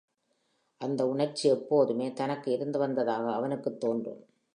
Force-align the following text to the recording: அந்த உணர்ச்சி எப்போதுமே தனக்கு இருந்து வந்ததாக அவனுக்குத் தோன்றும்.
அந்த 0.77 1.07
உணர்ச்சி 1.07 1.49
எப்போதுமே 1.49 2.13
தனக்கு 2.13 2.51
இருந்து 2.51 2.79
வந்ததாக 2.79 3.31
அவனுக்குத் 3.33 3.79
தோன்றும். 3.79 4.25